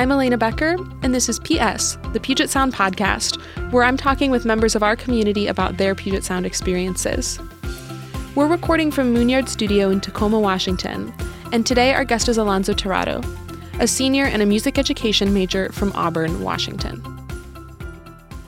[0.00, 3.38] I'm Elena Becker, and this is PS, the Puget Sound podcast,
[3.70, 7.38] where I'm talking with members of our community about their Puget Sound experiences.
[8.34, 11.12] We're recording from Moonyard Studio in Tacoma, Washington,
[11.52, 13.22] and today our guest is Alonzo Tirado,
[13.78, 17.02] a senior and a music education major from Auburn, Washington.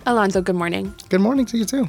[0.07, 0.95] Alonzo, good morning.
[1.11, 1.87] Good morning to you too.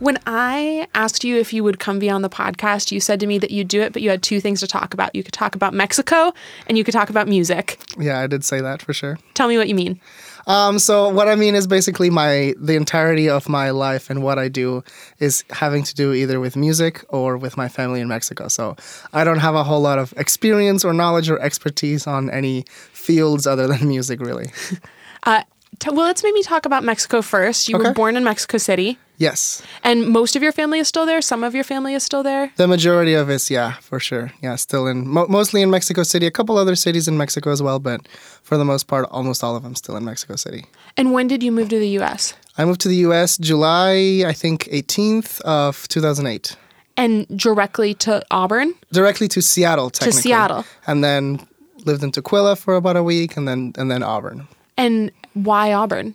[0.00, 3.26] When I asked you if you would come be on the podcast, you said to
[3.26, 5.14] me that you'd do it, but you had two things to talk about.
[5.14, 6.32] You could talk about Mexico
[6.66, 7.78] and you could talk about music.
[7.98, 9.18] Yeah, I did say that for sure.
[9.34, 10.00] Tell me what you mean.
[10.46, 14.38] Um, so what I mean is basically my the entirety of my life and what
[14.38, 14.82] I do
[15.18, 18.48] is having to do either with music or with my family in Mexico.
[18.48, 18.76] So
[19.12, 23.46] I don't have a whole lot of experience or knowledge or expertise on any fields
[23.46, 24.50] other than music, really.
[25.24, 25.42] Uh,
[25.78, 27.68] t- well, let's maybe talk about Mexico first.
[27.68, 31.20] You were born in Mexico City, Yes, and most of your family is still there.
[31.20, 32.50] Some of your family is still there.
[32.56, 34.32] the majority of it's yeah, for sure.
[34.42, 36.26] Yeah, still in mo- mostly in Mexico City.
[36.26, 38.08] A couple other cities in Mexico as well, but
[38.42, 40.64] for the most part, almost all of them still in Mexico City.
[40.96, 42.32] And when did you move to the U.S.?
[42.56, 43.36] I moved to the U.S.
[43.36, 46.56] July, I think, 18th of 2008.
[46.96, 48.72] And directly to Auburn?
[48.90, 50.16] directly to Seattle, technically.
[50.16, 50.64] To Seattle.
[50.86, 51.46] and then
[51.84, 54.48] lived in Tukwila for about a week, and then and then Auburn.
[54.78, 56.14] And why Auburn?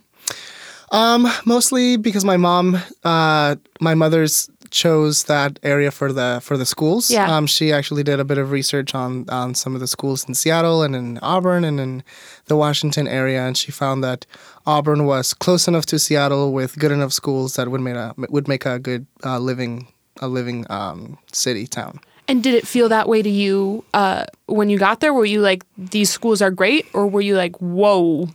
[0.95, 6.65] Um, mostly because my mom, uh, my mother's chose that area for the for the
[6.65, 7.09] schools.
[7.09, 7.33] Yeah.
[7.35, 10.33] Um, she actually did a bit of research on on some of the schools in
[10.33, 12.03] Seattle and in Auburn and in
[12.45, 14.25] the Washington area, and she found that
[14.65, 18.47] Auburn was close enough to Seattle with good enough schools that would make a would
[18.47, 19.87] make a good uh, living
[20.21, 21.99] a living um, city town.
[22.27, 25.13] And did it feel that way to you uh, when you got there?
[25.13, 26.87] Were you like, these schools are great?
[26.93, 28.29] Or were you like, whoa,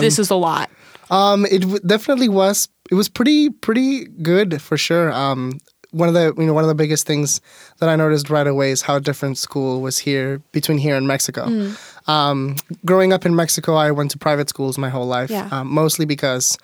[0.00, 0.70] this is a lot?
[1.10, 2.68] Um, it w- definitely was.
[2.90, 5.12] It was pretty pretty good for sure.
[5.12, 5.58] Um,
[5.92, 7.40] one of the you know one of the biggest things
[7.78, 11.72] that I noticed right away is how different school was here between here and Mexico.
[12.06, 15.48] Um, growing up in Mexico, I went to private schools my whole life, Yeah.
[15.50, 16.56] um, mostly because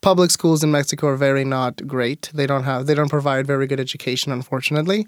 [0.00, 2.30] public schools in Mexico are very not great.
[2.34, 5.06] They don't have they don't provide very good education, unfortunately,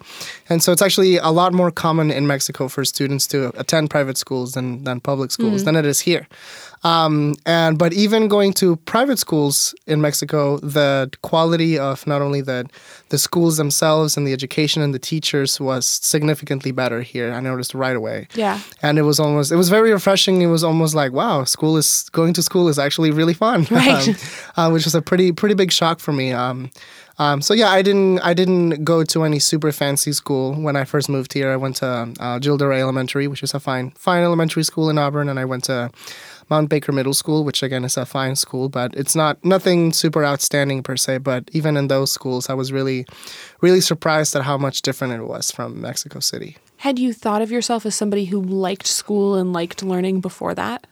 [0.48, 4.18] and so it's actually a lot more common in Mexico for students to attend private
[4.18, 6.26] schools than than public schools than it is here.
[6.82, 12.40] Um, and but even going to private schools in Mexico, the quality of not only
[12.40, 12.66] the
[13.10, 17.32] the schools themselves and the education and the teachers was significantly better here.
[17.32, 18.28] I noticed right away.
[18.34, 18.60] Yeah.
[18.82, 20.40] And it was almost it was very refreshing.
[20.40, 24.16] It was almost like wow, school is going to school is actually really fun, Right.
[24.56, 26.32] Um, uh, which was a pretty pretty big shock for me.
[26.32, 26.70] Um,
[27.18, 30.84] um, so yeah, I didn't I didn't go to any super fancy school when I
[30.84, 31.52] first moved here.
[31.52, 34.96] I went to uh, Gildo Rey Elementary, which is a fine fine elementary school in
[34.96, 35.90] Auburn, and I went to
[36.48, 40.24] Mount Baker Middle School, which again is a fine school, but it's not nothing super
[40.24, 41.18] outstanding per se.
[41.18, 43.04] But even in those schools, I was really
[43.60, 46.56] really surprised at how much different it was from Mexico City.
[46.78, 50.86] Had you thought of yourself as somebody who liked school and liked learning before that?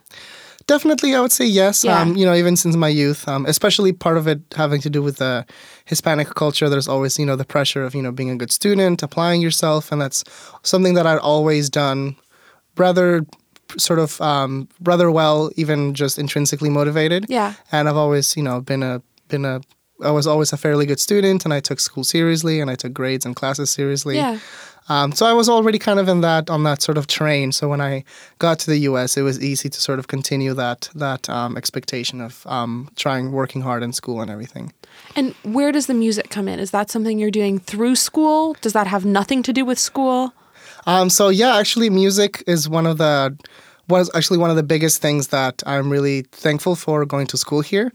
[0.68, 1.82] Definitely, I would say yes.
[1.82, 1.98] Yeah.
[1.98, 5.02] Um, you know, even since my youth, um, especially part of it having to do
[5.02, 5.46] with the
[5.86, 6.68] Hispanic culture.
[6.68, 9.90] There's always, you know, the pressure of you know being a good student, applying yourself,
[9.90, 10.24] and that's
[10.62, 12.16] something that I'd always done,
[12.76, 13.24] rather
[13.78, 17.24] sort of um, rather well, even just intrinsically motivated.
[17.30, 17.54] Yeah.
[17.72, 19.62] And I've always, you know, been a been a
[20.04, 22.92] I was always a fairly good student, and I took school seriously, and I took
[22.92, 24.16] grades and classes seriously.
[24.16, 24.38] Yeah.
[24.88, 27.52] Um, so I was already kind of in that on that sort of train.
[27.52, 28.04] So when I
[28.38, 32.20] got to the U.S., it was easy to sort of continue that that um, expectation
[32.20, 34.72] of um, trying, working hard in school and everything.
[35.16, 36.58] And where does the music come in?
[36.58, 38.56] Is that something you're doing through school?
[38.60, 40.32] Does that have nothing to do with school?
[40.86, 43.36] Um, so yeah, actually, music is one of the
[43.88, 47.60] was actually one of the biggest things that I'm really thankful for going to school
[47.60, 47.90] here.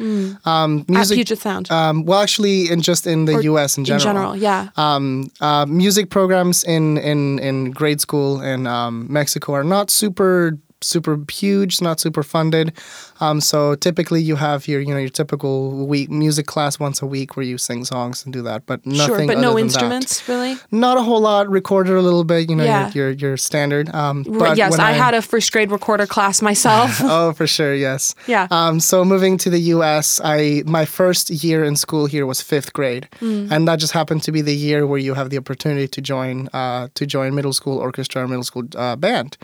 [0.46, 1.72] Um, At music, Puget Sound?
[1.72, 3.78] um, well, actually, in just in the U.S.
[3.78, 4.04] in in general.
[4.04, 4.70] general, yeah.
[4.76, 10.58] um, uh, music programs in, in, in grade school in um, Mexico are not super
[10.84, 12.74] super huge, not super funded.
[13.20, 17.06] Um, so typically you have your you know your typical week music class once a
[17.06, 19.08] week where you sing songs and do that, but nothing.
[19.08, 19.62] sure, but no than that.
[19.62, 20.58] instruments, really?
[20.72, 21.50] Not a whole lot.
[21.50, 22.92] Recorded a little bit, you know, Yeah.
[22.94, 23.94] your, your your standard.
[23.94, 27.00] Um, but yes, when I, had a first grade recorder class myself.
[27.04, 28.14] oh, for sure, yes.
[28.28, 28.48] Yeah.
[28.52, 32.74] Um, so moving to the U.S., I my first year in school here was fifth
[32.74, 33.52] grade, Mm.
[33.52, 36.50] and that just happened to be the year where you have the opportunity to join
[36.54, 39.38] uh, to join middle school orchestra or middle school uh, band,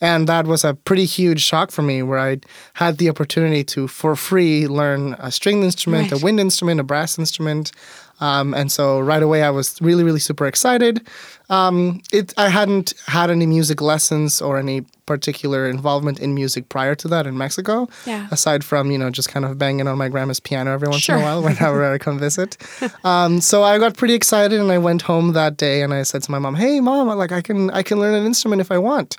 [0.00, 2.40] and that was a pretty huge shock for me, where I
[2.74, 6.20] had the opportunity to for free learn a stringed instrument, Right.
[6.20, 7.72] a wind instrument, a brass instrument.
[8.20, 11.06] Um, and so right away, I was really, really super excited.
[11.50, 14.84] Um, it I hadn't had any music lessons or any
[15.14, 17.88] particular involvement in music prior to that in Mexico.
[18.06, 18.28] Yeah.
[18.30, 21.16] Aside from you know just kind of banging on my grandma's piano every once Sure.
[21.16, 22.50] in a while whenever I come visit.
[23.04, 26.20] Um, so I got pretty excited and I went home that day and I said
[26.24, 28.78] to my mom, "Hey mom, like I can I can learn an instrument if I
[28.90, 29.16] want."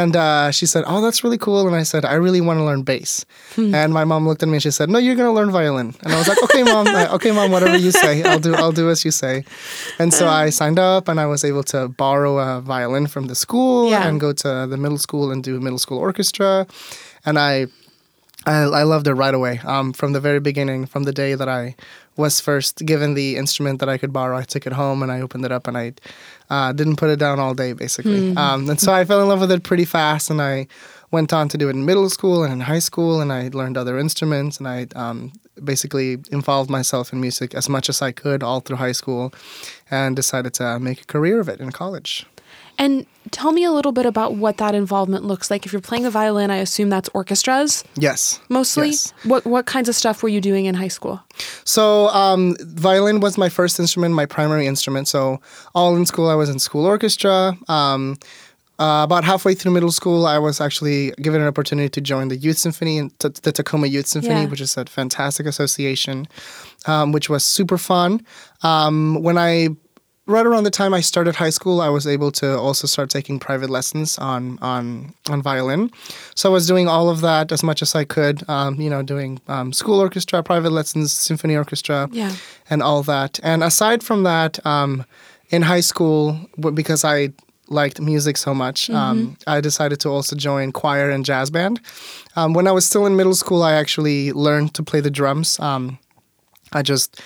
[0.00, 2.64] And uh, she said, "Oh, that's really cool." And I said, "I really want to
[2.70, 3.12] learn bass."
[3.56, 5.88] And my mom looked at me and she said, "No, you're going to learn violin."
[6.02, 6.86] And I was like, "Okay, mom.
[6.86, 7.50] Uh, okay, mom.
[7.56, 8.54] Whatever you say, I'll do.
[8.54, 9.34] I'll do as you say."
[10.00, 13.34] And so I signed up and I was able to borrow a violin from the
[13.44, 14.06] school Yeah.
[14.06, 16.66] and go to the middle school and do middle school orchestra.
[17.24, 17.66] And I
[18.46, 19.60] I, I loved it right away.
[19.64, 21.74] Um, from the very beginning, from the day that I
[22.16, 25.20] was first given the instrument that I could borrow, I took it home and I
[25.20, 25.92] opened it up and I
[26.50, 28.30] uh, didn't put it down all day, basically.
[28.36, 30.66] Um, and so I fell in love with it pretty fast, and I
[31.10, 33.76] went on to do it in middle school and in high school, and I learned
[33.76, 35.32] other instruments, and I um,
[35.62, 39.32] basically involved myself in music as much as I could all through high school,
[39.90, 42.26] and decided to make a career of it in college.
[42.80, 45.66] And tell me a little bit about what that involvement looks like.
[45.66, 48.40] If you're playing the violin, I assume that's orchestras Yes.
[48.48, 48.90] mostly.
[48.90, 49.12] Yes.
[49.24, 51.20] What what kinds of stuff were you doing in high school?
[51.64, 55.08] So um, violin was my first instrument, my primary instrument.
[55.08, 55.40] So
[55.74, 57.56] all in school, I was in school orchestra.
[57.68, 58.16] Um,
[58.80, 62.36] uh, about halfway through middle school, I was actually given an opportunity to join the
[62.36, 64.46] Youth Symphony, and t- the Tacoma Youth Symphony, Yeah.
[64.46, 66.28] which is a fantastic association,
[66.86, 68.24] um, which was super fun.
[68.62, 69.70] Um, when I
[70.28, 73.38] right around the time I started high school, I was able to also start taking
[73.40, 75.90] private lessons on on on violin.
[76.34, 78.48] So I was doing all of that as much as I could.
[78.48, 82.32] Um, you know, doing um, school orchestra, private lessons, symphony orchestra, Yeah.
[82.70, 83.40] and all that.
[83.42, 85.04] And aside from that, um,
[85.50, 86.36] in high school,
[86.74, 87.32] because I
[87.70, 91.80] liked music so much, um, I decided to also join choir and jazz band.
[92.36, 95.58] Um, when I was still in middle school, I actually learned to play the drums.
[95.60, 95.98] Um,
[96.72, 97.20] I just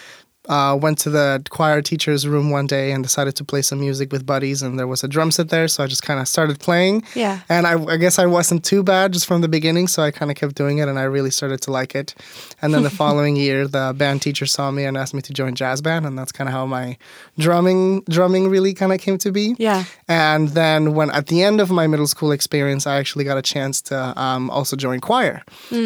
[0.48, 4.12] uh, went to the choir teacher's room one day and decided to play some music
[4.12, 6.58] with buddies, and there was a drum set there, so I just kind of started
[6.58, 7.04] playing.
[7.14, 7.40] Yeah.
[7.48, 10.30] And I, I guess I wasn't too bad just from the beginning, so I kind
[10.30, 12.14] of kept doing it, and I really started to like it.
[12.60, 15.54] And then the following year, the band teacher saw me and asked me to join
[15.54, 16.96] jazz band, and that's kind of how my
[17.38, 19.54] drumming drumming really kind of came to be.
[19.58, 19.84] Yeah.
[20.08, 23.42] And then when at the end of my middle school experience, I actually got a
[23.42, 25.42] chance to um, also join choir.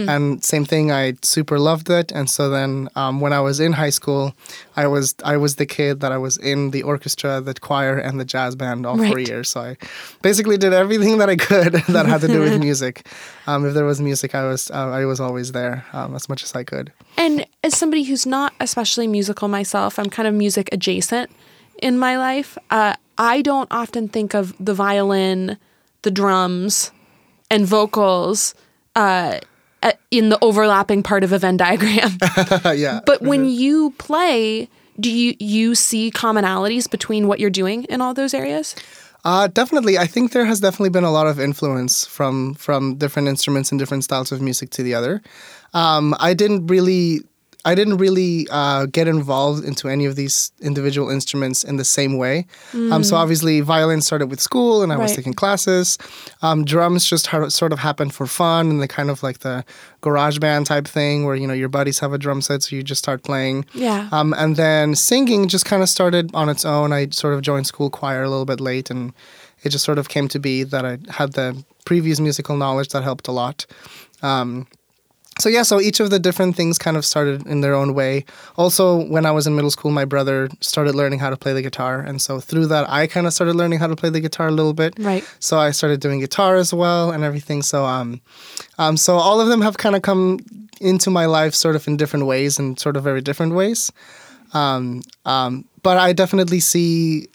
[0.09, 2.13] And same thing, I super loved it.
[2.13, 4.35] And so then um, when I was in high school,
[4.77, 8.21] I was I was the kid that I was in the orchestra, the choir, and
[8.21, 9.49] the jazz band all four years.
[9.51, 9.77] So I
[10.23, 13.07] basically did everything that I could that had to do with music.
[13.47, 16.43] Um, if there was music, I was uh, I was always there um, as much
[16.43, 16.93] as I could.
[17.17, 21.31] And as somebody who's not especially musical myself, I'm kind of music adjacent
[21.83, 22.59] in my life.
[22.71, 25.59] Uh, I don't often think of the violin,
[26.03, 26.91] the drums,
[27.51, 28.55] and vocals
[28.95, 29.39] uh,
[30.11, 32.19] in the overlapping part of a Venn diagram.
[32.77, 33.01] yeah.
[33.07, 34.69] but when you play,
[34.99, 38.75] do you you see commonalities between what you're doing in all those areas?
[39.25, 39.99] Uh, definitely.
[39.99, 43.79] I think there has definitely been a lot of influence from from different instruments and
[43.79, 45.23] different styles of music to the other.
[45.75, 47.23] Um, I didn't really.
[47.67, 52.17] I didn't really uh, get involved into any of these individual instruments in the same
[52.17, 52.47] way.
[52.93, 55.99] Um, so obviously, violin started with school, and I was taking classes.
[56.43, 59.65] Um, drums just har- sort of happened for fun, and the kind of like the
[60.01, 62.83] garage band type thing, where you know your buddies have a drum set, so you
[62.85, 63.67] just start playing.
[63.75, 64.09] Yeah.
[64.13, 66.93] Um, and then singing just kind of started on its own.
[66.93, 69.13] I sort of joined school choir a little bit late, and
[69.65, 73.03] it just sort of came to be that I had the previous musical knowledge that
[73.03, 73.67] helped a lot.
[74.23, 74.69] Um,
[75.39, 78.25] so yeah, so each of the different things kind of started in their own way.
[78.57, 81.63] Also, when I was in middle school, my brother started learning how to play the
[81.63, 84.49] guitar, and so through that, I kind of started learning how to play the guitar
[84.49, 84.95] a little bit.
[84.99, 85.25] Right.
[85.39, 87.63] So I started doing guitar as well and everything.
[87.63, 88.21] So um,
[88.79, 90.41] um, so all of them have kind of come
[90.81, 93.93] into my life sort of in different ways and sort of very different ways.
[94.53, 97.29] Um, um, but I definitely see,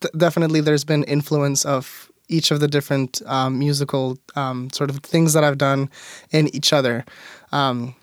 [0.00, 4.98] th- definitely there's been influence of each of the different um, musical um, sort of
[4.98, 5.90] things that I've done
[6.30, 7.04] in each other.
[7.52, 7.94] Um,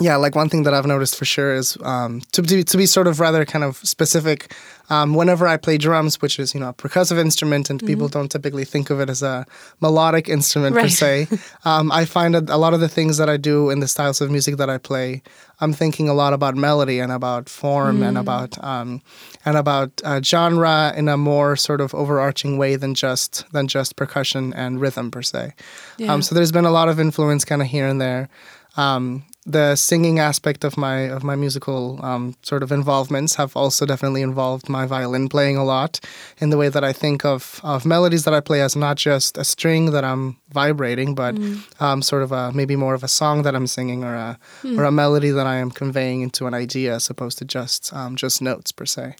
[0.00, 2.86] yeah, like one thing that I've noticed for sure is um, to, be, to be
[2.86, 4.54] sort of rather kind of specific.
[4.88, 8.28] Um, whenever I play drums, which is you know a percussive instrument, and people don't
[8.28, 9.46] typically think of it as a
[9.80, 11.28] melodic instrument per se,
[11.64, 14.20] um, I find that a lot of the things that I do in the styles
[14.20, 15.22] of music that I play,
[15.60, 19.00] I'm thinking a lot about melody and about form and about um,
[19.44, 23.94] and about uh, genre in a more sort of overarching way than just than just
[23.94, 25.52] percussion and rhythm per se.
[25.98, 26.12] Yeah.
[26.12, 28.28] Um, so there's been a lot of influence kind of here and there.
[28.76, 33.86] Um, the singing aspect of my of my musical um, sort of involvements have also
[33.86, 35.98] definitely involved my violin playing a lot
[36.38, 39.38] in the way that I think of of melodies that I play as not just
[39.38, 41.38] a string that I'm vibrating, but
[41.78, 44.38] um, sort of a maybe more of a song that I'm singing or a
[44.76, 48.16] or a melody that I am conveying into an idea as opposed to just um,
[48.16, 49.14] just notes per se.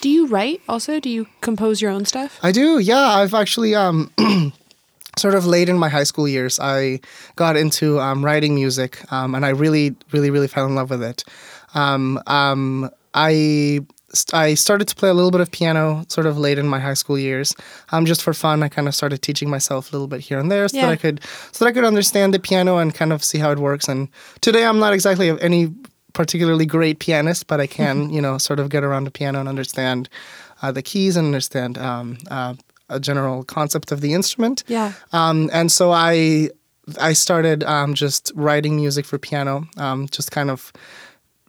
[0.00, 1.00] Do you write also?
[1.00, 2.38] Do you compose your own stuff?
[2.42, 3.18] I do, yeah.
[3.18, 4.12] I've actually um,
[5.18, 7.00] sort of late in my high school years, I
[7.36, 11.02] got into um, writing music, um, and I really, really, really fell in love with
[11.02, 11.24] it.
[11.74, 13.80] Um, um, I
[14.32, 16.94] I started to play a little bit of piano sort of late in my high
[16.94, 17.54] school years,
[17.90, 18.62] um, just for fun.
[18.62, 20.86] I kind of started teaching myself a little bit here and there, so Yeah.
[20.86, 21.20] that I could
[21.52, 23.88] so that I could understand the piano and kind of see how it works.
[23.88, 24.08] And
[24.40, 25.72] today, I'm not exactly any
[26.12, 29.48] particularly great pianist, but I can you know sort of get around the piano and
[29.48, 30.08] understand
[30.62, 32.54] uh, the keys and understand um, uh,
[32.88, 34.64] a general concept of the instrument.
[34.66, 34.92] Yeah.
[35.12, 36.50] Um, and so I
[37.00, 40.72] I started um, just writing music for piano, um, just kind of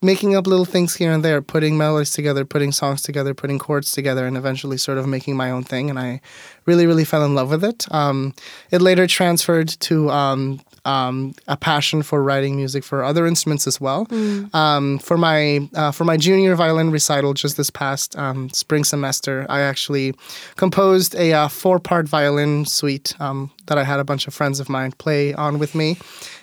[0.05, 3.91] making up little things here and there, putting melodies together, putting songs together, putting chords
[3.91, 5.89] together, and eventually sort of making my own thing.
[5.89, 6.21] And I
[6.65, 7.85] really, really fell in love with it.
[7.91, 8.33] Um,
[8.71, 13.81] it later transferred to um, um, a passion for writing music for other instruments as
[13.81, 14.07] well.
[14.53, 19.45] Um, for my uh, for my junior violin recital just this past um, spring semester,
[19.49, 20.13] I actually
[20.55, 24.59] composed a uh, four part violin suite um, that I had a bunch of friends
[24.59, 25.97] of mine play on with me.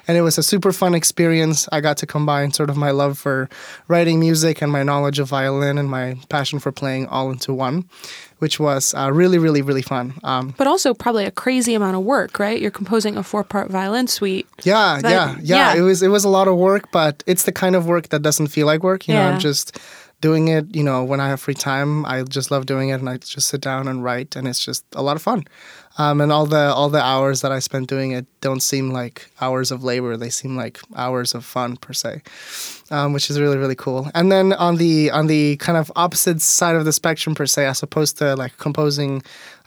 [0.09, 1.69] And it was a super fun experience.
[1.71, 3.49] I got to combine sort of my love for
[3.87, 7.85] writing music and my knowledge of violin and my passion for playing all into one,
[8.39, 10.15] which was uh, really, really, really fun.
[10.25, 12.61] Um, But also probably a crazy amount of work, right?
[12.61, 14.49] You're composing a four-part violin suite.
[14.65, 15.75] Yeah, yeah, yeah, yeah.
[15.77, 18.23] It was it was a lot of work, but it's the kind of work that
[18.23, 19.07] doesn't feel like work.
[19.07, 19.35] You know, Yeah.
[19.35, 19.79] I'm just
[20.23, 20.75] doing it.
[20.75, 23.49] You know, when I have free time, I just love doing it, and I just
[23.49, 25.45] sit down and write, and it's just a lot of fun.
[25.99, 29.31] Um, and all the all the hours that I spend doing it don't seem like
[29.43, 32.23] hours of labor; they seem like hours of fun per se,
[32.91, 34.11] um, which is really really cool.
[34.15, 37.67] And then on the on the kind of opposite side of the spectrum per se,
[37.67, 39.23] as opposed to like composing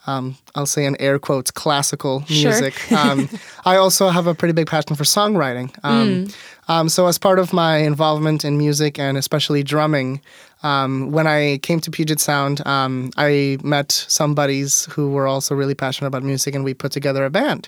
[0.07, 2.51] um, I'll say in air quotes, classical Sure.
[2.51, 2.91] music.
[2.91, 3.29] Um,
[3.65, 5.73] I also have a pretty big passion for songwriting.
[5.83, 6.27] Um,
[6.67, 10.21] um, so, as part of my involvement in music and especially drumming,
[10.63, 15.53] um, when I came to Puget Sound, um, I met some buddies who were also
[15.55, 17.67] really passionate about music, and we put together a band.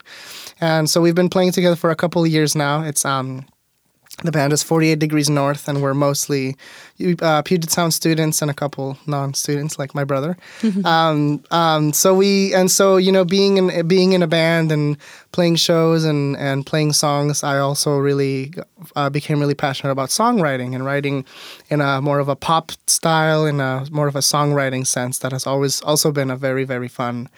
[0.60, 2.82] And so we've been playing together for a couple of years now.
[2.82, 3.46] It's um,
[4.24, 6.56] the band is 48 Degrees North, and we're mostly
[7.22, 10.36] uh, Puget Sound students and a couple non-students, like my brother.
[10.86, 14.98] um, um, so we and so you know, being in being in a band and
[15.34, 18.54] playing shows and and playing songs, I also really
[18.96, 21.24] uh, became really passionate about songwriting and writing
[21.70, 25.20] in a more of a pop style, in a more of a songwriting sense.
[25.20, 27.30] That has always also been a very very fun.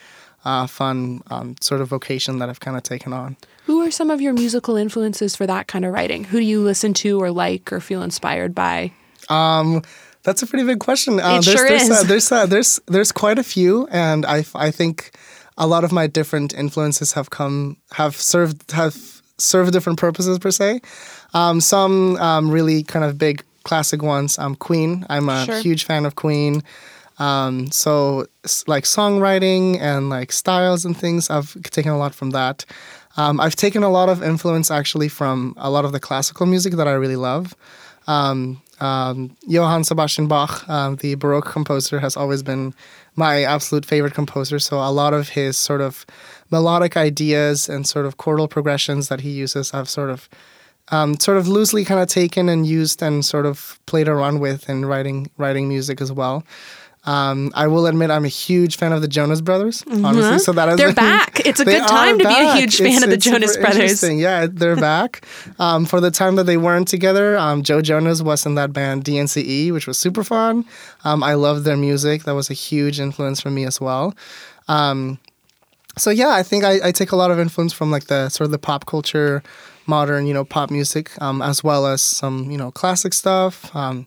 [0.46, 3.36] Uh, fun um, sort of vocation that I've kind of taken on.
[3.70, 6.24] Who are some of your musical influences for that kind of writing?
[6.24, 8.92] Who do you listen to or like or feel inspired by?
[9.30, 9.84] Um,
[10.24, 11.20] that's a pretty big question.
[11.20, 11.92] Uh, It there's, sure there's, is.
[11.92, 15.12] Uh, there's, uh, there's, there's quite a few, and I, I think
[15.56, 18.98] a lot of my different influences have come, have served, have
[19.38, 20.82] served different purposes per se.
[21.36, 24.40] Um, some um, really kind of big classic ones.
[24.40, 25.06] Um, Queen.
[25.12, 25.60] I'm a Sure.
[25.62, 26.64] huge fan of Queen.
[27.20, 28.26] Um, so
[28.66, 32.66] like songwriting and like styles and things, I've taken a lot from that.
[33.18, 36.74] Um, I've taken a lot of influence actually from a lot of the classical music
[36.74, 37.56] that I really love.
[38.08, 42.74] Um, um, Johann Sebastian Bach, um, the Baroque composer, has always been
[43.16, 44.58] my absolute favorite composer.
[44.58, 46.06] So a lot of his sort of
[46.50, 50.30] melodic ideas and sort of chordal progressions that he uses, I've sort of
[50.92, 54.70] um, sort of loosely kind of taken and used and sort of played around with
[54.70, 56.44] in writing writing music as well.
[57.10, 60.38] Um, I will admit I'm a huge fan of the Jonas Brothers, honestly.
[60.38, 61.40] So that is They're back.
[61.44, 64.04] It's a good time to be a huge fan It's- of the Jonas Brothers.
[64.04, 65.26] Yeah, they're back.
[65.58, 69.06] Um, for the time that they weren't together, um, Joe Jonas was in that band
[69.06, 70.66] DNCE, which was super fun.
[71.04, 72.24] Um, I loved their music.
[72.26, 74.14] That was a huge influence for me as well.
[74.68, 75.18] Um,
[75.98, 78.46] so yeah, I think I, I take a lot of influence from like the sort
[78.46, 79.42] of the pop culture,
[79.90, 84.06] modern, you know, pop music, um, as well as some, you know, classic stuff, um,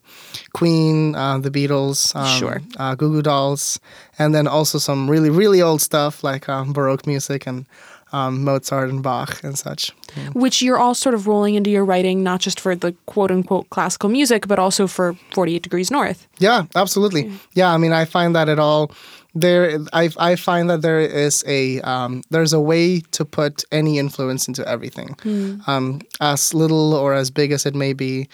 [0.55, 2.61] Queen, uh, the Beatles, um, Sure.
[2.79, 3.81] uh, Goo Goo Dolls,
[4.19, 7.67] and then also some really, really old stuff like um, Baroque music and
[8.13, 9.91] um, Mozart and Bach and such.
[10.35, 13.71] Which you're all sort of rolling into your writing, not just for the quote unquote
[13.71, 16.29] classical music, but also for 48 Degrees North.
[16.39, 17.33] Yeah, absolutely.
[17.55, 18.91] Yeah, I mean, I find that it all
[19.35, 23.99] there I, I find that there is a um, there's a way to put any
[23.99, 25.67] influence into everything mm.
[25.67, 28.29] um, as little or as big as it may be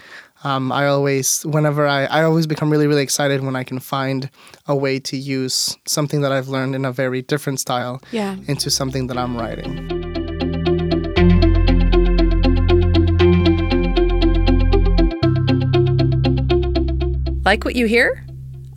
[0.44, 4.28] um, i always whenever I, I always become really really excited when i can find
[4.66, 8.36] a way to use something that i've learned in a very different style yeah.
[8.48, 9.86] into something that i'm writing
[17.44, 18.27] like what you hear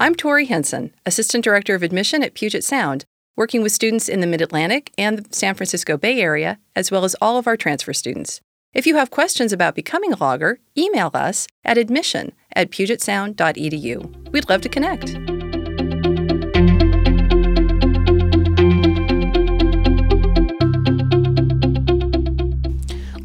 [0.02, 3.06] I'm Tori Henson, Assistant Director of Admission at Puget Sound,
[3.38, 7.06] working with students in the Mid Atlantic and the San Francisco Bay Area, as well
[7.06, 8.42] as all of our transfer students.
[8.74, 14.32] If you have questions about becoming a logger, email us at admission at pugetsound.edu.
[14.32, 15.16] We'd love to connect.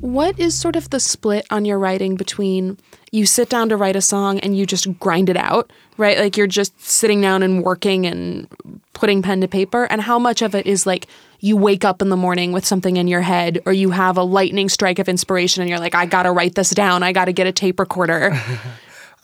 [0.03, 2.79] What is sort of the split on your writing between
[3.17, 6.19] you sit down to write a song and you just grind it out, right?
[6.19, 8.47] Like you're just sitting down and working and
[8.93, 11.07] putting pen to paper, and how much of it is like
[11.41, 14.23] you wake up in the morning with something in your head or you have a
[14.23, 17.47] lightning strike of inspiration and you're like, I gotta write this down, I gotta get
[17.47, 18.39] a tape recorder.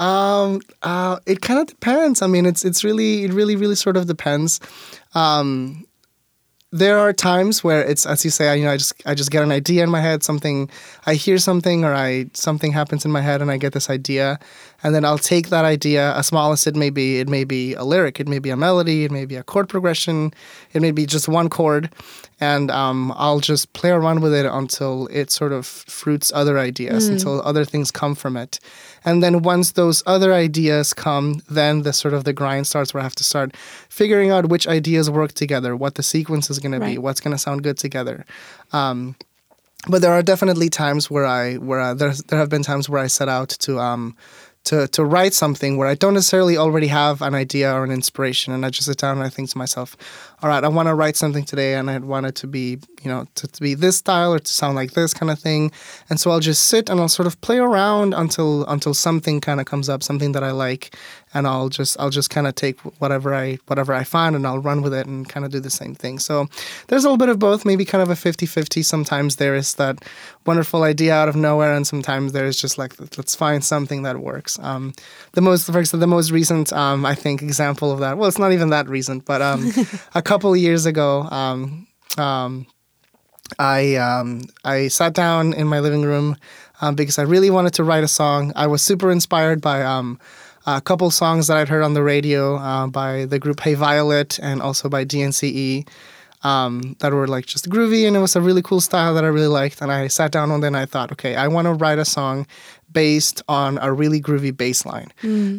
[0.01, 2.23] Um, uh, it kind of depends.
[2.23, 4.59] I mean, it's it's really it really really sort of depends.
[5.15, 5.85] Um,
[6.75, 9.31] there are times where it's as you say, I, you know, I just I just
[9.31, 10.71] get an idea in my head, something
[11.07, 14.39] I hear something or I something happens in my head and I get this idea,
[14.83, 17.75] and then I'll take that idea, as small as it may be, it may be
[17.75, 20.33] a lyric, it may be a melody, it may be a chord progression,
[20.73, 21.91] it may be just one chord,
[22.41, 27.09] and um, I'll just play around with it until it sort of fruits other ideas,
[27.09, 27.13] Mm.
[27.13, 28.59] until other things come from it,
[29.05, 33.01] and then once those other ideas come, then the sort of the grind starts where
[33.01, 33.57] I have to start
[33.89, 37.35] figuring out which ideas work together, what the sequence is going to be, what's going
[37.35, 38.25] to sound good together.
[38.73, 39.17] Um,
[39.89, 43.03] but there are definitely times where I where I, there's there have been times where
[43.03, 44.17] I set out to um
[44.65, 48.53] to to write something where I don't necessarily already have an idea or an inspiration,
[48.53, 49.97] and I just sit down and I think to myself,
[50.43, 53.11] all right, I want to write something today, and I want it to be you
[53.11, 55.71] know to, to be this style or to sound like this kind of thing,
[56.11, 59.61] and so I'll just sit and I'll sort of play around until until something kind
[59.61, 60.97] of comes up, something that I like,
[61.35, 64.59] and I'll just I'll just kind of take whatever I whatever I find and I'll
[64.59, 66.19] run with it and kind of do the same thing.
[66.19, 66.49] So
[66.89, 68.85] there's a little bit of both, maybe kind of a 50-50.
[68.85, 70.05] Sometimes there is that
[70.47, 74.59] wonderful idea out of nowhere, and sometimes there's just like let's find something that works.
[74.59, 74.93] Um,
[75.33, 78.19] the most, for example, the most recent, um, I think, example of that.
[78.19, 79.73] Well, it's not even that recent, but um,
[80.15, 81.29] a couple of years ago.
[81.31, 81.87] Um,
[82.17, 82.67] um,
[83.59, 86.39] I um, I sat down in my living room
[86.81, 88.51] um, because I really wanted to write a song.
[88.57, 90.19] I was super inspired by um,
[90.67, 94.39] a couple songs that I'd heard on the radio uh, by the group Hey Violet
[94.39, 95.87] and also by DNCE
[96.45, 99.29] um, that were like just groovy and it was a really cool style that I
[99.29, 99.81] really liked.
[99.81, 102.05] And I sat down one day and I thought, okay, I want to write a
[102.05, 102.47] song
[102.91, 105.11] based on a really groovy bass line.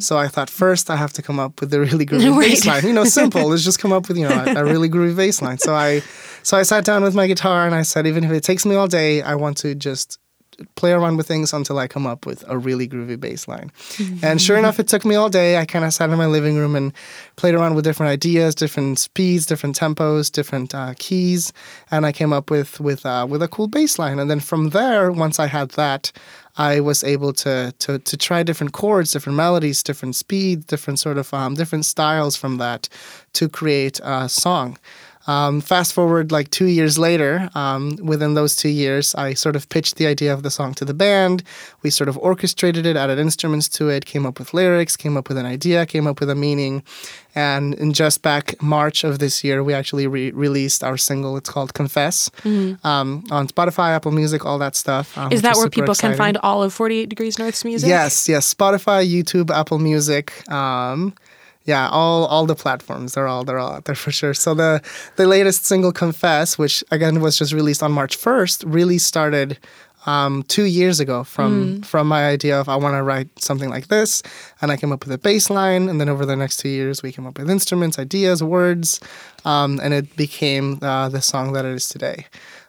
[0.02, 2.50] So I thought first I have to come up with a really groovy Right.
[2.52, 2.86] bass line.
[2.86, 3.48] You know, simple.
[3.48, 5.58] Let's just come up with you know a, a really groovy bass line.
[5.58, 6.02] So I
[6.44, 8.76] so I sat down with my guitar and I said, even if it takes me
[8.76, 10.20] all day, I want to just
[10.76, 13.72] play around with things until I come up with a really groovy bass line.
[14.22, 15.58] And sure enough, it took me all day.
[15.58, 16.94] I kind of sat in my living room and
[17.36, 21.54] played around with different ideas, different speeds, different tempos, different uh, keys,
[21.92, 24.20] and I came up with with uh, with a cool bass line.
[24.20, 26.12] And then from there, once I had that,
[26.58, 31.18] I was able to to to try different chords, different melodies, different speed, different sort
[31.18, 32.90] of um, different styles from that
[33.34, 34.78] to create a song.
[35.26, 39.70] Um, fast forward like two years later, um, within those two years, I sort of
[39.70, 41.44] pitched the idea of the song to the band.
[41.82, 45.30] We sort of orchestrated it, added instruments to it, came up with lyrics, came up
[45.30, 46.84] with an idea, came up with a meaning.
[47.36, 51.36] And in just back March of this year, we actually re- released our single.
[51.38, 55.18] It's called Confess um, on Spotify, Apple Music, all that stuff.
[55.18, 55.34] um, Mm-hmm.
[55.34, 57.88] Is that where people can find all of 48 Degrees North's music?
[57.90, 58.54] Yes, yes.
[58.54, 60.32] Spotify, YouTube, Apple Music.
[61.66, 63.14] Yeah, all all the platforms.
[63.14, 64.34] They're all they're all out there for sure.
[64.34, 64.82] So the
[65.16, 69.58] the latest single, "Confess," which again was just released on March first, really started
[70.06, 73.88] um, two years ago from from my idea of I want to write something like
[73.88, 74.22] this,
[74.62, 77.02] and I came up with a bass line, and then over the next two years
[77.02, 79.00] we came up with instruments, ideas, words,
[79.46, 82.26] um, and it became uh, the song that it is today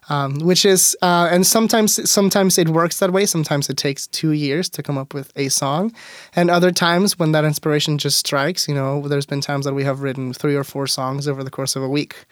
[0.08, 3.26] um, which is uh, and sometimes sometimes it works that way.
[3.26, 5.92] Sometimes it takes two years to come up with a song.
[6.36, 9.84] And other times when that inspiration just strikes you know there's been times that we
[9.84, 12.26] have written three or four songs over the course of a week.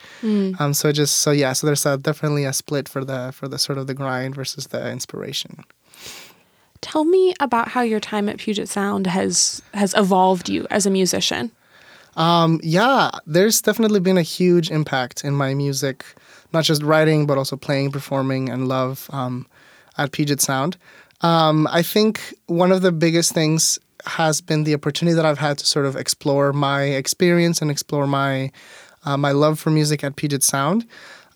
[0.61, 3.59] Um, so just so yeah so there's a, definitely a split for the for the
[3.59, 5.65] sort of the grind versus the inspiration.
[6.83, 10.91] Tell me about how your time at Puget Sound has has evolved you as a
[10.91, 11.53] musician.
[12.17, 16.05] Um, yeah, there's definitely been a huge impact in my music,
[16.53, 19.47] not just writing, but also playing, performing, and love um,
[19.99, 20.77] at Puget Sound.
[21.23, 25.59] Um, I think one of the biggest things has been the opportunity that I've had
[25.59, 28.51] to sort of explore my experience and explore my
[29.05, 30.87] uh, my love for music at Puget Sound.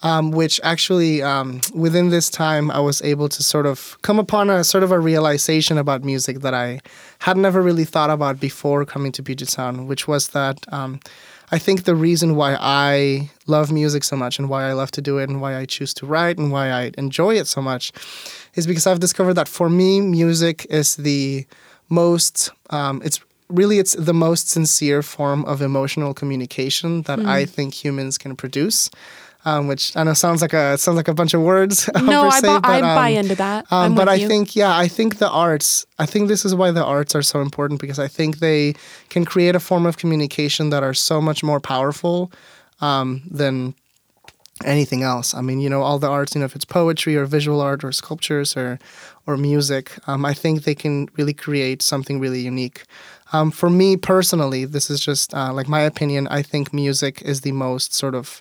[0.03, 4.51] Um, which actually, um, within this time, I was able to sort of come upon
[4.51, 6.81] a sort of a realization about music that I
[7.21, 11.01] had never really thought about before coming to Puget Sound, which was that um,
[11.53, 15.03] I think the reason why I love music so much and why I love to
[15.03, 17.93] do it and why I choose to write and why I enjoy it so much
[18.55, 21.47] is because I've discovered that for me, music is the
[21.89, 27.75] most, um, it's really it's the most sincere form of emotional communication that I think
[27.75, 28.91] humans can produce.
[29.47, 31.89] Um, which I know sounds like a sounds like a bunch of words.
[32.03, 33.65] No, I, bu- but, um, buy into that.
[33.71, 34.27] um, but I you.
[34.27, 37.41] think, yeah, I think the arts, I think this is why the arts are so
[37.41, 38.75] important because I think they
[39.09, 42.33] can create a form of communication that are so much more powerful
[42.81, 43.75] um, than
[44.65, 45.33] anything else.
[45.33, 47.85] I mean, you know, all the arts, you know, if it's poetry or visual art
[47.85, 48.79] or sculptures or,
[49.27, 52.85] or music, um, I think they can really create something really unique.
[53.33, 56.27] Um, for me personally, this is just uh, like my opinion.
[56.29, 58.41] I think music is the most sort of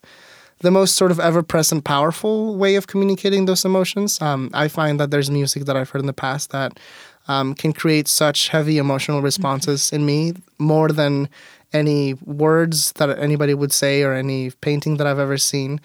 [0.60, 4.22] the most sort of ever present, powerful way of communicating those emotions.
[4.22, 6.80] Um, I find that there's music that I've heard in the past that
[7.28, 11.28] um, can create such heavy emotional responses in me more than
[11.74, 15.82] any words that anybody would say or any painting that I've ever seen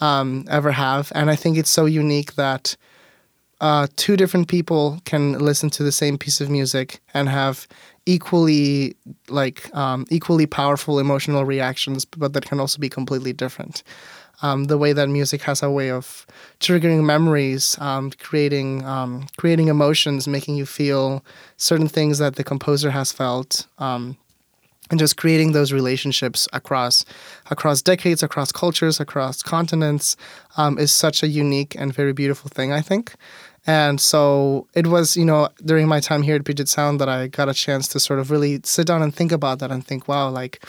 [0.00, 1.10] um, ever have.
[1.14, 2.76] And I think it's so unique that
[3.60, 7.66] uh, two different people can listen to the same piece of music and have
[8.06, 8.96] equally
[9.28, 13.82] like um, equally powerful emotional reactions, but that can also be completely different.
[14.42, 16.26] Um, the way that music has a way of
[16.58, 21.24] triggering memories, um, creating um, creating emotions, making you feel
[21.56, 24.16] certain things that the composer has felt, um,
[24.90, 27.04] and just creating those relationships across
[27.50, 30.16] across decades, across cultures, across continents
[30.56, 32.72] um, is such a unique and very beautiful thing.
[32.72, 33.14] I think.
[33.66, 37.28] And so it was, you know, during my time here at Puget Sound that I
[37.28, 40.08] got a chance to sort of really sit down and think about that and think,
[40.08, 40.64] wow, like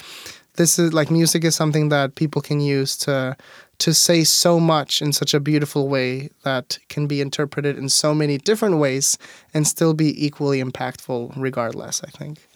[0.56, 3.36] this is like music is something that people can use to
[3.80, 8.14] to say so much in such a beautiful way that can be interpreted in so
[8.14, 9.18] many different ways
[9.54, 12.48] and still be equally impactful regardless, I think.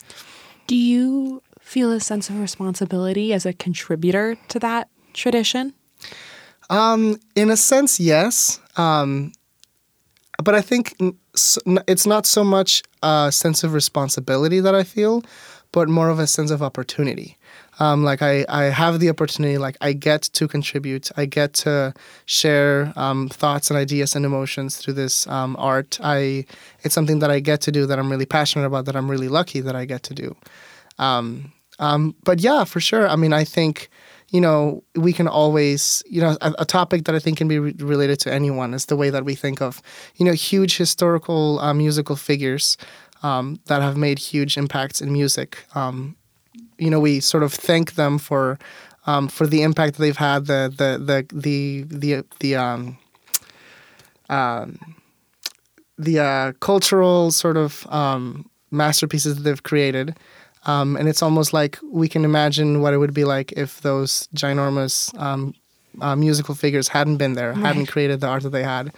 [0.67, 5.73] Do you feel a sense of responsibility as a contributor to that tradition?
[6.69, 8.60] Um, in a sense, yes.
[8.78, 9.32] Um,
[10.43, 10.95] but I think
[11.88, 15.23] it's not so much a sense of responsibility that I feel,
[15.71, 17.38] but more of a sense of opportunity.
[17.80, 21.93] Um, like I, I have the opportunity, like I get to contribute, I get to
[22.26, 26.00] share um, thoughts and ideas and emotions through this um, art.
[26.02, 26.45] I,
[26.82, 29.28] it's something that I get to do that I'm really passionate about, that I'm really
[29.28, 30.36] lucky that I get to do.
[30.97, 33.08] Um, um, but yeah, for sure.
[33.08, 33.89] I mean, I think
[34.29, 37.59] you know we can always you know a, a topic that I think can be
[37.59, 39.81] re- related to anyone is the way that we think of
[40.15, 42.77] you know huge historical uh, musical figures
[43.23, 45.65] um, that have made huge impacts in music.
[45.75, 46.15] Um,
[46.77, 48.59] you know, we sort of thank them for
[49.05, 52.97] um, for the impact that they've had, the the the the the the um,
[54.29, 54.95] um,
[55.97, 60.15] the uh, cultural sort of um, masterpieces that they've created.
[60.67, 64.27] Um, and it's almost like we can imagine what it would be like if those
[64.36, 65.56] ginormous um,
[66.01, 68.93] uh, musical figures hadn't been there, hadn't created the art that they had.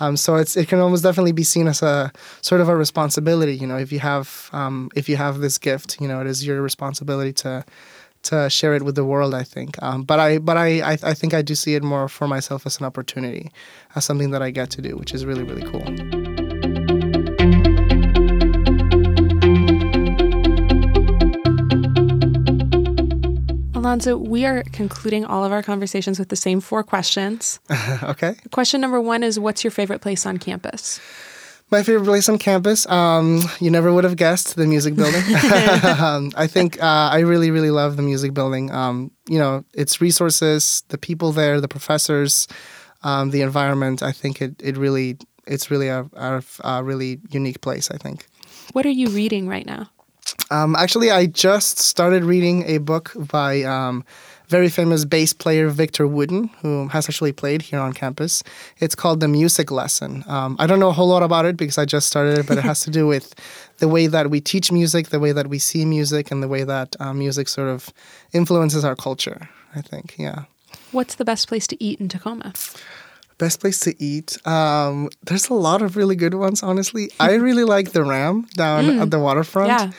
[0.00, 3.54] Um, so it's it can almost definitely be seen as a sort of a responsibility.
[3.54, 6.44] You know, if you have um, if you have this gift, you know, it is
[6.46, 7.64] your responsibility to
[8.22, 9.34] to share it with the world.
[9.34, 12.08] I think, um, but I but I, I I think I do see it more
[12.08, 13.52] for myself as an opportunity,
[13.94, 16.21] as something that I get to do, which is really really cool.
[23.82, 27.58] Alonzo, we are concluding all of our conversations with the same four questions.
[28.04, 28.36] okay.
[28.52, 31.00] Question number one is What's your favorite place on campus?
[31.68, 35.20] My favorite place on campus, um, you never would have guessed the music building.
[35.98, 38.70] um, I think uh, I really, really love the music building.
[38.70, 42.46] Um, you know, its resources, the people there, the professors,
[43.02, 44.00] um, the environment.
[44.00, 47.90] I think it, it really, it's really a, a, a really unique place.
[47.90, 48.28] I think.
[48.74, 49.90] What are you reading right now?
[50.52, 54.04] Um, actually, I just started reading a book by um,
[54.48, 58.42] very famous bass player Victor Wooten, who has actually played here on campus.
[58.78, 60.24] It's called The Music Lesson.
[60.26, 62.58] Um, I don't know a whole lot about it because I just started it, but
[62.58, 63.34] it has to do with
[63.78, 66.64] the way that we teach music, the way that we see music, and the way
[66.64, 67.88] that uh, music sort of
[68.34, 69.48] influences our culture.
[69.74, 70.44] I think, yeah.
[70.90, 72.52] What's the best place to eat in Tacoma?
[73.38, 74.36] Best place to eat.
[74.46, 77.10] Um, there's a lot of really good ones, honestly.
[77.18, 79.68] I really like the Ram down at the waterfront.
[79.68, 79.92] Yeah.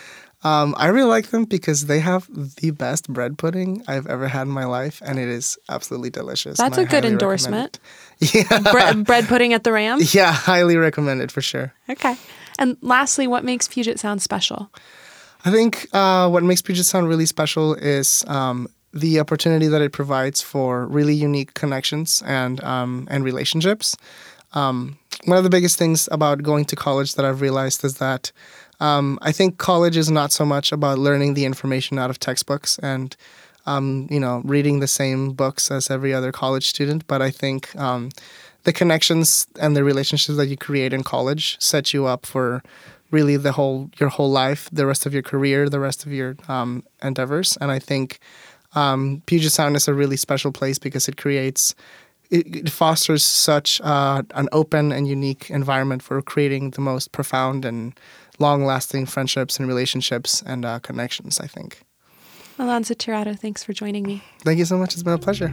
[0.44, 4.44] Um, I really like them because they have the best bread pudding I've ever had
[4.44, 6.58] in my life, and it is absolutely delicious.
[6.58, 7.80] That's a good endorsement.
[8.20, 10.00] Yeah, Bre- bread pudding at the Ram?
[10.14, 11.74] yeah, highly recommend it for sure.
[11.90, 12.16] Okay.
[12.58, 14.70] And lastly, what makes Puget Sound special?
[15.44, 19.92] I think uh, what makes Puget Sound really special is um, the opportunity that it
[19.92, 23.98] provides for really unique connections and um, and relationships.
[24.54, 28.32] Um, one of the biggest things about going to college that I've realized is that
[28.84, 32.78] um, I think college is not so much about learning the information out of textbooks
[32.80, 33.16] and
[33.66, 37.74] um, you know reading the same books as every other college student, but I think
[37.78, 38.10] um,
[38.64, 42.62] the connections and the relationships that you create in college set you up for
[43.10, 46.36] really the whole your whole life, the rest of your career, the rest of your
[46.50, 47.58] um, endeavors.
[47.62, 48.20] And I think
[48.76, 51.74] um, Puget Sound is a really special place because it creates
[52.30, 57.94] it, fosters such uh, an open and unique environment for creating the most profound and
[58.40, 61.40] long-lasting friendships and relationships and uh, connections.
[61.40, 61.82] I think.
[62.60, 64.24] Alonzo Tirado, thanks for joining me.
[64.42, 64.94] Thank you so much.
[64.94, 65.52] It's been a pleasure.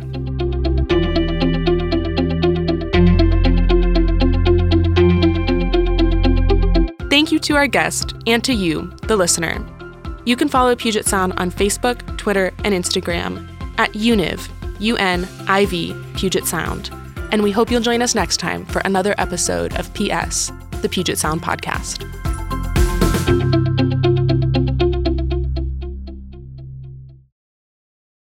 [7.09, 9.65] Thank you to our guest and to you, the listener.
[10.25, 14.49] You can follow Puget Sound on Facebook, Twitter, and Instagram at UNIV,
[14.81, 16.91] U N I V, Puget Sound.
[17.33, 21.19] And we hope you'll join us next time for another episode of PS, the Puget
[21.19, 22.07] Sound Podcast.